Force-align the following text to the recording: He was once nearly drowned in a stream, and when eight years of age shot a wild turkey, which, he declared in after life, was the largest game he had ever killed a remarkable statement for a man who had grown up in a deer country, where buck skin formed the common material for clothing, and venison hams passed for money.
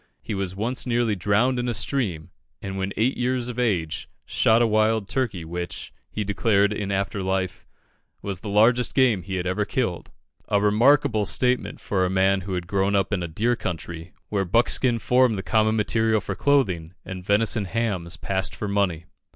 He 0.23 0.33
was 0.33 0.55
once 0.55 0.87
nearly 0.87 1.15
drowned 1.15 1.59
in 1.59 1.69
a 1.69 1.75
stream, 1.75 2.31
and 2.59 2.75
when 2.75 2.91
eight 2.97 3.17
years 3.17 3.49
of 3.49 3.59
age 3.59 4.09
shot 4.25 4.59
a 4.59 4.65
wild 4.65 5.07
turkey, 5.07 5.45
which, 5.45 5.93
he 6.09 6.23
declared 6.23 6.73
in 6.73 6.91
after 6.91 7.21
life, 7.21 7.67
was 8.23 8.39
the 8.39 8.49
largest 8.49 8.95
game 8.95 9.21
he 9.21 9.35
had 9.35 9.45
ever 9.45 9.63
killed 9.63 10.09
a 10.47 10.59
remarkable 10.59 11.25
statement 11.27 11.79
for 11.79 12.03
a 12.03 12.09
man 12.09 12.41
who 12.41 12.55
had 12.55 12.65
grown 12.65 12.95
up 12.95 13.13
in 13.13 13.21
a 13.21 13.27
deer 13.27 13.55
country, 13.55 14.11
where 14.29 14.43
buck 14.43 14.69
skin 14.69 14.97
formed 14.97 15.37
the 15.37 15.43
common 15.43 15.75
material 15.75 16.19
for 16.19 16.33
clothing, 16.33 16.95
and 17.05 17.23
venison 17.23 17.65
hams 17.65 18.17
passed 18.17 18.55
for 18.55 18.67
money. 18.67 19.05